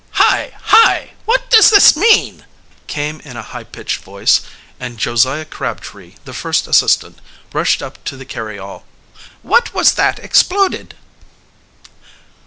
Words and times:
"Hi! 0.13 0.55
Hi! 0.63 1.11
What 1.25 1.47
does 1.51 1.69
this 1.69 1.95
mean?" 1.95 2.45
came 2.87 3.19
in 3.19 3.37
a 3.37 3.43
high 3.43 3.63
pitched 3.63 4.01
voice, 4.03 4.41
and 4.79 4.97
Josiah 4.97 5.45
Crabtree, 5.45 6.15
the 6.25 6.33
first 6.33 6.65
assistant, 6.67 7.19
rushed 7.53 7.83
up 7.83 8.03
to 8.05 8.17
the 8.17 8.25
carryall. 8.25 8.83
"What 9.43 9.75
was 9.75 9.93
that 9.93 10.17
exploded?" 10.17 10.95